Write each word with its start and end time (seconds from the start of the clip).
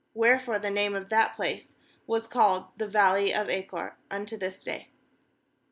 Wherefore 0.15 0.57
the 0.57 0.71
name 0.71 0.95
of 0.95 1.09
that 1.09 1.35
place 1.35 1.77
was 2.07 2.25
called 2.25 2.71
The 2.79 2.87
valley 2.87 3.31
of 3.35 3.49
aAchor, 3.49 3.97
unto 4.09 4.35
this 4.35 4.63
day. 4.63 4.89